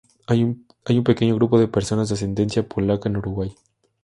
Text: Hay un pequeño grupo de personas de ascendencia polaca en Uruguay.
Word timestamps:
Hay 0.25 0.41
un 0.43 1.03
pequeño 1.03 1.35
grupo 1.35 1.59
de 1.59 1.67
personas 1.67 2.07
de 2.09 2.15
ascendencia 2.15 2.67
polaca 2.67 3.07
en 3.07 3.17
Uruguay. 3.17 3.53